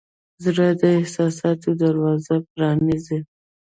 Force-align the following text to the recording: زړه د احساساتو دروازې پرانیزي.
زړه 0.43 0.67
د 0.81 0.83
احساساتو 0.99 1.69
دروازې 1.81 2.37
پرانیزي. 2.51 3.19